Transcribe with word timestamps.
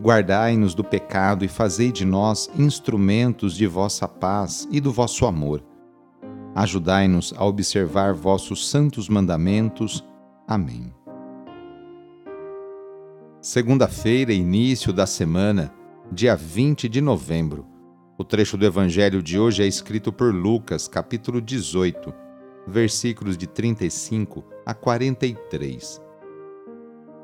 Guardai-nos 0.00 0.74
do 0.74 0.82
pecado 0.82 1.44
e 1.44 1.48
fazei 1.48 1.92
de 1.92 2.06
nós 2.06 2.50
instrumentos 2.56 3.54
de 3.54 3.66
vossa 3.66 4.08
paz 4.08 4.66
e 4.70 4.80
do 4.80 4.90
vosso 4.90 5.26
amor. 5.26 5.62
Ajudai-nos 6.54 7.34
a 7.36 7.44
observar 7.44 8.14
vossos 8.14 8.70
santos 8.70 9.10
mandamentos. 9.10 10.02
Amém. 10.48 10.90
Segunda-feira, 13.42 14.32
início 14.32 14.90
da 14.90 15.06
semana, 15.06 15.70
dia 16.10 16.34
20 16.34 16.88
de 16.88 17.02
novembro. 17.02 17.66
O 18.16 18.24
trecho 18.24 18.56
do 18.56 18.64
evangelho 18.64 19.22
de 19.22 19.38
hoje 19.38 19.62
é 19.62 19.66
escrito 19.66 20.10
por 20.10 20.34
Lucas, 20.34 20.88
capítulo 20.88 21.42
18, 21.42 22.12
versículos 22.66 23.36
de 23.36 23.46
35 23.46 24.44
a 24.64 24.72
43. 24.72 26.09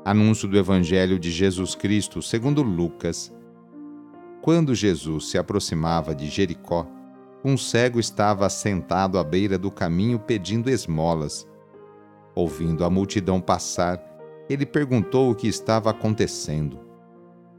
Anúncio 0.07 0.47
do 0.47 0.57
Evangelho 0.57 1.19
de 1.19 1.29
Jesus 1.29 1.75
Cristo 1.75 2.21
segundo 2.21 2.63
Lucas. 2.63 3.29
Quando 4.41 4.73
Jesus 4.73 5.29
se 5.29 5.37
aproximava 5.37 6.15
de 6.15 6.29
Jericó, 6.29 6.87
um 7.43 7.57
cego 7.57 7.99
estava 7.99 8.47
sentado 8.47 9.19
à 9.19 9.23
beira 9.25 9.57
do 9.57 9.69
caminho 9.69 10.17
pedindo 10.17 10.69
esmolas. 10.69 11.45
Ouvindo 12.33 12.85
a 12.85 12.89
multidão 12.89 13.41
passar, 13.41 14.01
ele 14.49 14.65
perguntou 14.65 15.29
o 15.29 15.35
que 15.35 15.45
estava 15.45 15.89
acontecendo. 15.89 16.79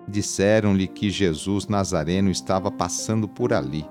Disseram-lhe 0.08 0.88
que 0.88 1.10
Jesus 1.10 1.68
Nazareno 1.68 2.30
estava 2.30 2.70
passando 2.70 3.28
por 3.28 3.52
ali. 3.52 3.84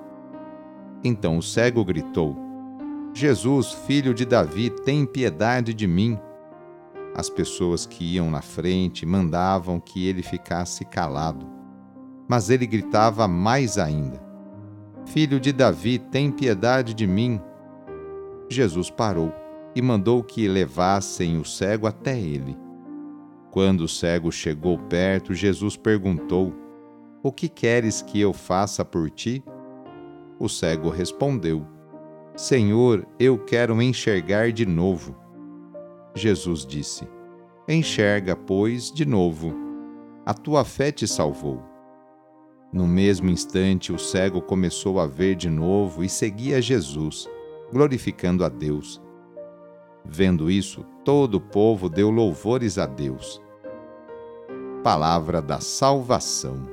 Então 1.03 1.37
o 1.37 1.43
cego 1.43 1.85
gritou: 1.85 2.35
Jesus, 3.13 3.71
filho 3.85 4.15
de 4.15 4.25
Davi, 4.25 4.71
tem 4.71 5.05
piedade 5.05 5.75
de 5.75 5.85
mim. 5.85 6.17
As 7.17 7.31
pessoas 7.31 7.87
que 7.87 8.13
iam 8.13 8.29
na 8.29 8.43
frente 8.43 9.03
mandavam 9.03 9.79
que 9.79 10.07
ele 10.07 10.21
ficasse 10.21 10.85
calado. 10.85 11.47
Mas 12.29 12.51
ele 12.51 12.67
gritava 12.67 13.27
mais 13.27 13.79
ainda: 13.79 14.21
Filho 15.07 15.39
de 15.39 15.51
Davi, 15.51 15.97
tem 15.97 16.29
piedade 16.29 16.93
de 16.93 17.07
mim. 17.07 17.41
Jesus 18.47 18.91
parou 18.91 19.33
e 19.73 19.81
mandou 19.81 20.23
que 20.23 20.47
levassem 20.47 21.39
o 21.39 21.43
cego 21.43 21.87
até 21.87 22.19
ele. 22.19 22.55
Quando 23.49 23.81
o 23.81 23.87
cego 23.87 24.31
chegou 24.31 24.77
perto, 24.77 25.33
Jesus 25.33 25.75
perguntou: 25.75 26.53
O 27.23 27.31
que 27.31 27.49
queres 27.49 27.99
que 27.99 28.19
eu 28.19 28.31
faça 28.31 28.85
por 28.85 29.09
ti? 29.09 29.43
O 30.37 30.47
cego 30.47 30.89
respondeu: 30.89 31.65
Senhor, 32.35 33.07
eu 33.19 33.39
quero 33.39 33.81
enxergar 33.81 34.51
de 34.51 34.67
novo. 34.67 35.15
Jesus 36.13 36.65
disse: 36.65 37.16
Enxerga, 37.69 38.33
pois, 38.33 38.89
de 38.89 39.05
novo. 39.05 39.53
A 40.25 40.33
tua 40.33 40.63
fé 40.63 40.89
te 40.89 41.05
salvou. 41.05 41.61
No 42.71 42.87
mesmo 42.87 43.29
instante, 43.29 43.91
o 43.91 43.99
cego 43.99 44.41
começou 44.41 45.01
a 45.01 45.05
ver 45.05 45.35
de 45.35 45.49
novo 45.49 46.01
e 46.01 46.07
seguia 46.07 46.61
Jesus, 46.61 47.29
glorificando 47.69 48.45
a 48.45 48.49
Deus. 48.49 49.01
Vendo 50.05 50.49
isso, 50.49 50.85
todo 51.03 51.35
o 51.35 51.41
povo 51.41 51.89
deu 51.89 52.09
louvores 52.09 52.77
a 52.77 52.85
Deus. 52.85 53.41
Palavra 54.81 55.41
da 55.41 55.59
Salvação. 55.59 56.69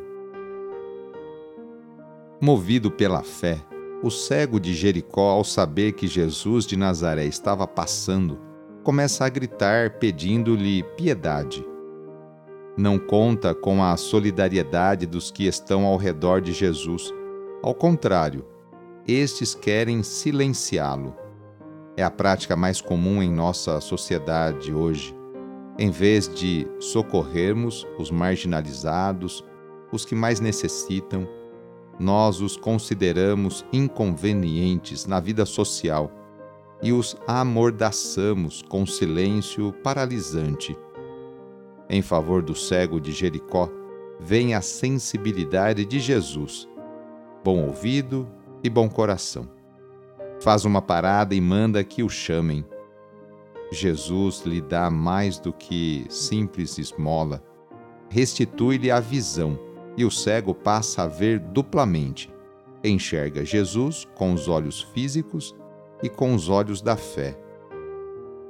Movido 2.41 2.88
pela 2.88 3.25
fé, 3.25 3.61
o 4.00 4.11
cego 4.11 4.61
de 4.61 4.72
Jericó, 4.72 5.31
ao 5.31 5.43
saber 5.43 5.94
que 5.94 6.06
Jesus 6.06 6.65
de 6.65 6.76
Nazaré 6.76 7.25
estava 7.25 7.66
passando, 7.66 8.38
começa 8.84 9.25
a 9.25 9.28
gritar 9.31 9.99
pedindo-lhe 9.99 10.83
piedade. 10.95 11.67
Não 12.77 12.99
conta 12.99 13.55
com 13.55 13.83
a 13.83 13.97
solidariedade 13.97 15.06
dos 15.06 15.31
que 15.31 15.47
estão 15.47 15.87
ao 15.87 15.97
redor 15.97 16.43
de 16.43 16.53
Jesus. 16.53 17.11
Ao 17.62 17.75
contrário, 17.75 18.44
estes 19.09 19.55
querem 19.55 20.03
silenciá-lo. 20.03 21.17
É 21.97 22.03
a 22.03 22.11
prática 22.11 22.55
mais 22.55 22.83
comum 22.83 23.23
em 23.23 23.33
nossa 23.33 23.81
sociedade 23.81 24.75
hoje. 24.75 25.17
Em 25.78 25.91
vez 25.91 26.28
de 26.28 26.67
socorrermos 26.78 27.87
os 27.99 28.11
marginalizados, 28.11 29.43
os 29.91 30.05
que 30.05 30.15
mais 30.15 30.41
necessitam, 30.41 31.27
nós 31.99 32.43
os 32.43 32.55
consideramos 32.56 33.65
inconvenientes 33.73 35.06
na 35.06 35.21
vida 35.21 35.47
social 35.47 36.11
e 36.84 36.93
os 36.93 37.17
amordaçamos 37.27 38.61
com 38.61 38.84
silêncio 38.84 39.72
paralisante. 39.83 40.77
Em 41.89 42.03
favor 42.03 42.43
do 42.43 42.55
cego 42.55 43.00
de 43.00 43.11
Jericó, 43.11 43.71
vem 44.21 44.55
a 44.55 44.61
sensibilidade 44.61 45.87
de 45.87 45.99
Jesus, 45.99 46.69
bom 47.43 47.65
ouvido 47.67 48.28
e 48.62 48.69
bom 48.69 48.87
coração. 48.87 49.49
Faz 50.43 50.67
uma 50.67 50.83
parada 50.83 51.34
e 51.34 51.41
manda 51.41 51.83
que 51.83 52.03
o 52.03 52.09
chamem. 52.11 52.62
Jesus 53.73 54.43
lhe 54.44 54.61
dá 54.61 54.91
mais 54.91 55.39
do 55.39 55.55
que 55.55 56.05
simples 56.11 56.77
esmola, 56.78 57.43
restitui-lhe 58.11 58.91
a 58.91 59.00
visão 59.00 59.59
e 59.97 60.05
o 60.05 60.11
cego 60.11 60.55
passa 60.55 61.05
a 61.05 61.06
ver 61.06 61.39
duplamente. 61.39 62.31
Enxerga 62.84 63.43
Jesus 63.43 64.06
com 64.15 64.34
os 64.34 64.49
olhos 64.49 64.83
físicos 64.83 65.55
e 66.05 66.09
com 66.11 66.35
os 66.35 66.51
olhos 66.51 66.83
da 66.83 66.99
fé. 66.99 67.35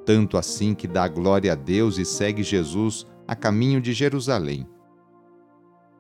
Tanto 0.05 0.37
assim 0.37 0.75
que 0.75 0.89
dá 0.89 1.07
glória 1.07 1.53
a 1.53 1.55
Deus 1.55 1.99
e 1.99 2.05
segue 2.05 2.43
Jesus 2.43 3.07
a 3.29 3.37
caminho 3.37 3.81
de 3.81 3.93
Jerusalém. 3.93 4.69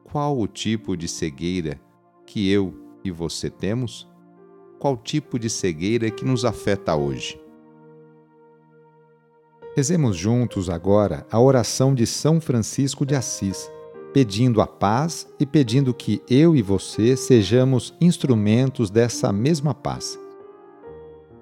Qual 0.02 0.36
o 0.36 0.48
tipo 0.48 0.96
de 0.96 1.06
cegueira 1.06 1.80
que 2.26 2.50
eu 2.50 2.74
e 3.04 3.10
você 3.12 3.48
temos? 3.48 4.08
Qual 4.80 4.96
tipo 4.96 5.38
de 5.38 5.48
cegueira 5.48 6.10
que 6.10 6.24
nos 6.24 6.44
afeta 6.44 6.96
hoje? 6.96 7.40
Rezemos 9.76 10.16
juntos 10.16 10.68
agora 10.68 11.24
a 11.30 11.40
oração 11.40 11.94
de 11.94 12.04
São 12.04 12.40
Francisco 12.40 13.06
de 13.06 13.14
Assis, 13.14 13.70
pedindo 14.12 14.60
a 14.60 14.66
paz 14.66 15.28
e 15.38 15.46
pedindo 15.46 15.94
que 15.94 16.20
eu 16.28 16.56
e 16.56 16.62
você 16.62 17.16
sejamos 17.16 17.94
instrumentos 18.00 18.90
dessa 18.90 19.32
mesma 19.32 19.72
paz. 19.72 20.18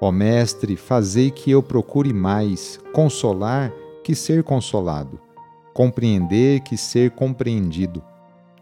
Ó 0.00 0.10
Mestre, 0.10 0.76
fazei 0.76 1.30
que 1.30 1.50
eu 1.50 1.62
procure 1.62 2.10
mais 2.10 2.80
consolar 2.94 3.70
que 4.02 4.14
ser 4.14 4.42
consolado, 4.42 5.20
compreender 5.74 6.60
que 6.60 6.74
ser 6.74 7.10
compreendido, 7.10 8.02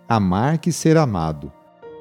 amar 0.09 0.59
que 0.59 0.73
ser 0.73 0.97
amado, 0.97 1.53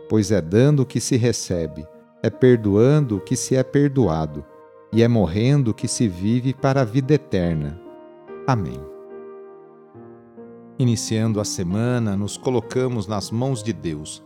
pois 0.10 0.31
é 0.31 0.42
dando 0.42 0.88
que 0.88 1.00
se 1.00 1.18
recebe, 1.18 1.86
é 2.24 2.31
perdoando 2.31 3.19
que 3.19 3.36
se 3.36 3.56
é 3.56 3.62
perdoado, 3.62 4.44
e 4.92 5.04
é 5.04 5.07
morrendo 5.07 5.72
que 5.72 5.88
se 5.88 6.07
vive 6.07 6.51
para 6.51 6.81
a 6.81 6.86
vida 6.86 7.13
eterna. 7.13 7.80
Amém. 8.48 8.81
Iniciando 10.80 11.40
a 11.40 11.45
semana, 11.45 12.18
nos 12.18 12.38
colocamos 12.38 13.06
nas 13.06 13.30
mãos 13.30 13.62
de 13.62 13.74
Deus. 13.74 14.24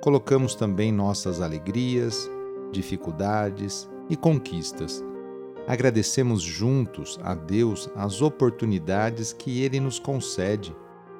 Colocamos 0.00 0.56
também 0.56 0.90
nossas 0.90 1.40
alegrias, 1.40 2.28
dificuldades 2.72 3.88
e 4.10 4.16
conquistas. 4.16 5.02
Agradecemos 5.66 6.42
juntos 6.42 7.18
a 7.22 7.32
Deus 7.32 7.88
as 7.94 8.20
oportunidades 8.20 9.32
que 9.32 9.62
Ele 9.62 9.78
nos 9.78 9.98
concede 9.98 10.74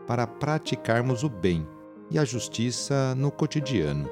para 0.06 0.26
praticarmos 0.26 1.22
o 1.22 1.28
bem 1.28 1.66
e 2.10 2.18
a 2.18 2.24
justiça 2.24 3.14
no 3.14 3.30
cotidiano. 3.30 4.10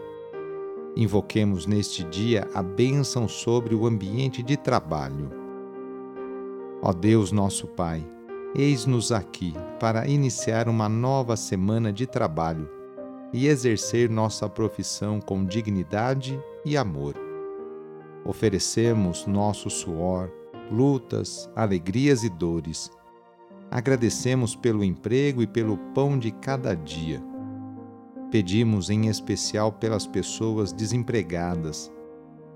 Invoquemos 0.96 1.66
neste 1.66 2.04
dia 2.04 2.48
a 2.54 2.62
bênção 2.62 3.26
sobre 3.28 3.74
o 3.74 3.86
ambiente 3.86 4.42
de 4.42 4.56
trabalho. 4.56 5.30
Ó 6.80 6.92
Deus, 6.92 7.32
nosso 7.32 7.66
Pai, 7.66 8.06
eis-nos 8.54 9.10
aqui 9.10 9.52
para 9.80 10.06
iniciar 10.06 10.68
uma 10.68 10.88
nova 10.88 11.36
semana 11.36 11.92
de 11.92 12.06
trabalho 12.06 12.70
e 13.32 13.48
exercer 13.48 14.08
nossa 14.08 14.48
profissão 14.48 15.20
com 15.20 15.44
dignidade 15.44 16.40
e 16.64 16.76
amor. 16.76 17.27
Oferecemos 18.28 19.26
nosso 19.26 19.68
suor, 19.68 20.30
lutas, 20.70 21.50
alegrias 21.56 22.22
e 22.22 22.28
dores. 22.28 22.88
Agradecemos 23.68 24.54
pelo 24.54 24.84
emprego 24.84 25.42
e 25.42 25.46
pelo 25.48 25.76
pão 25.92 26.16
de 26.16 26.30
cada 26.30 26.74
dia 26.74 27.20
Pedimos 28.30 28.90
em 28.90 29.06
especial 29.06 29.72
pelas 29.72 30.06
pessoas 30.06 30.70
desempregadas. 30.70 31.90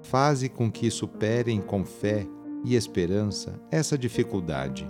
Faze 0.03 0.49
com 0.49 0.71
que 0.71 0.91
superem 0.91 1.63
com 1.63 1.83
fé 1.83 2.27
e 2.63 2.75
esperança 2.75 3.59
essa 3.71 3.97
dificuldade. 3.97 4.87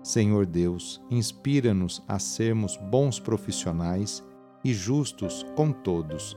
Senhor 0.00 0.46
Deus, 0.46 1.02
inspira-nos 1.10 2.02
a 2.06 2.20
sermos 2.20 2.76
bons 2.76 3.18
profissionais 3.18 4.22
e 4.64 4.72
justos 4.72 5.44
com 5.56 5.72
todos. 5.72 6.36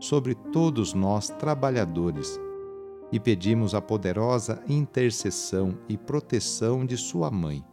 sobre 0.00 0.34
todos 0.34 0.94
nós 0.94 1.28
trabalhadores 1.28 2.40
e 3.10 3.18
pedimos 3.18 3.74
a 3.74 3.80
poderosa 3.80 4.62
intercessão 4.68 5.78
e 5.88 5.96
proteção 5.96 6.84
de 6.84 6.96
Sua 6.96 7.30
mãe, 7.30 7.64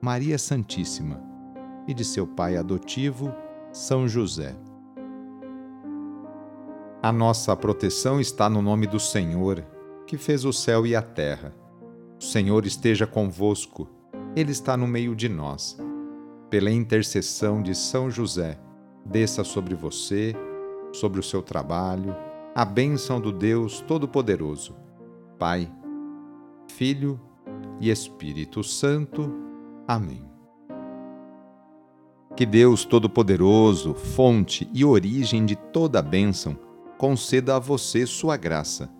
Maria 0.00 0.38
Santíssima, 0.38 1.20
e 1.86 1.92
de 1.92 2.04
seu 2.04 2.26
pai 2.26 2.56
adotivo, 2.56 3.32
São 3.72 4.08
José. 4.08 4.54
A 7.02 7.12
nossa 7.12 7.54
proteção 7.54 8.20
está 8.20 8.48
no 8.48 8.62
nome 8.62 8.86
do 8.86 8.98
Senhor, 8.98 9.66
que 10.06 10.16
fez 10.16 10.44
o 10.44 10.52
céu 10.52 10.86
e 10.86 10.96
a 10.96 11.02
terra. 11.02 11.54
O 12.18 12.24
Senhor 12.24 12.64
esteja 12.64 13.06
convosco, 13.06 13.88
Ele 14.34 14.52
está 14.52 14.76
no 14.76 14.86
meio 14.86 15.14
de 15.14 15.28
nós. 15.28 15.76
Pela 16.48 16.70
intercessão 16.70 17.62
de 17.62 17.74
São 17.74 18.10
José, 18.10 18.58
desça 19.04 19.44
sobre 19.44 19.74
você, 19.74 20.34
sobre 20.94 21.20
o 21.20 21.22
seu 21.22 21.42
trabalho, 21.42 22.14
a 22.54 22.64
bênção 22.64 23.20
do 23.20 23.32
Deus 23.32 23.80
Todo-Poderoso, 23.80 24.76
Pai, 25.38 25.70
Filho 26.68 27.20
e 27.80 27.90
Espírito 27.90 28.62
Santo. 28.62 29.32
Amém. 29.86 30.24
Que 32.36 32.46
Deus 32.46 32.84
Todo-Poderoso, 32.84 33.94
fonte 33.94 34.68
e 34.72 34.84
origem 34.84 35.44
de 35.44 35.56
toda 35.56 35.98
a 35.98 36.02
bênção, 36.02 36.58
conceda 36.96 37.56
a 37.56 37.58
você 37.58 38.06
sua 38.06 38.36
graça. 38.36 38.90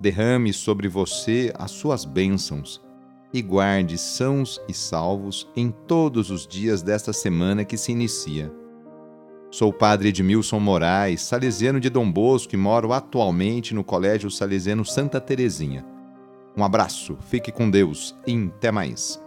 Derrame 0.00 0.52
sobre 0.52 0.86
você 0.86 1.52
as 1.58 1.70
suas 1.70 2.04
bênçãos 2.04 2.80
e 3.32 3.42
guarde 3.42 3.98
sãos 3.98 4.60
e 4.68 4.72
salvos 4.72 5.48
em 5.56 5.70
todos 5.70 6.30
os 6.30 6.46
dias 6.46 6.82
desta 6.82 7.12
semana 7.12 7.64
que 7.64 7.76
se 7.76 7.92
inicia. 7.92 8.52
Sou 9.50 9.72
padre 9.72 10.10
Edmilson 10.10 10.60
Moraes, 10.60 11.22
salesiano 11.22 11.80
de 11.80 11.88
Dom 11.88 12.10
Bosco 12.10 12.54
e 12.54 12.58
moro 12.58 12.92
atualmente 12.92 13.74
no 13.74 13.82
Colégio 13.82 14.30
Salesiano 14.30 14.84
Santa 14.84 15.20
Terezinha. 15.20 15.86
Um 16.54 16.62
abraço, 16.62 17.16
fique 17.30 17.50
com 17.50 17.70
Deus 17.70 18.14
e 18.26 18.50
até 18.56 18.70
mais. 18.70 19.18